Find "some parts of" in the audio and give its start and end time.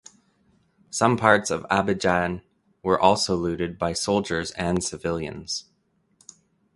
0.89-1.61